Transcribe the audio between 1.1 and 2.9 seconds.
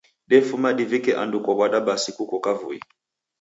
andu kow'ada basi kuko kavui.